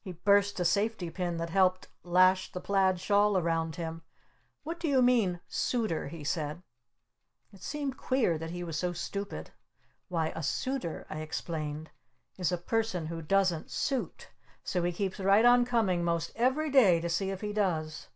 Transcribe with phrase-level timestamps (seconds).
[0.00, 4.00] He burst a safety pin that helped lash the plaid shawl around him.
[4.62, 6.62] "What do you mean, 'Suitor?'" he said.
[7.52, 9.50] It seemed queer he was so stupid.
[10.08, 11.90] "Why a Suitor," I explained,
[12.38, 14.30] "is a Person Who Doesn't Suit
[14.64, 18.08] so he keeps right on coming most every day to see if he does!